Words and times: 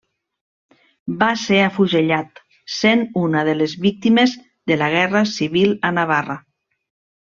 Va 1.23 1.27
ser 1.41 1.59
afusellat, 1.65 2.41
sent 2.79 3.05
una 3.27 3.45
de 3.51 3.55
les 3.61 3.79
Víctimes 3.87 4.37
de 4.73 4.83
la 4.85 4.93
Guerra 4.99 5.27
Civil 5.39 5.81
a 5.93 5.97
Navarra. 6.03 6.45